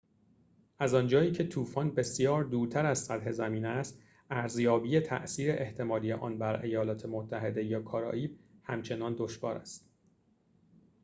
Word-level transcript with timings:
از 0.79 0.93
آنجا 0.93 1.29
که 1.31 1.47
طوفان 1.47 1.91
بسیار 1.91 2.43
دورتر 2.43 2.85
از 2.85 2.99
سطح 2.99 3.31
زمین 3.31 3.65
است 3.65 4.01
ارزیابی 4.29 4.99
تأثیر 4.99 5.55
احتمالی 5.57 6.11
آن 6.13 6.37
بر 6.37 6.61
ایالات 6.61 7.05
متحده 7.05 7.63
یا 7.63 7.81
کارائیب 7.81 8.39
همچنان 8.63 9.15
دشوار 9.19 9.57
است 9.57 9.89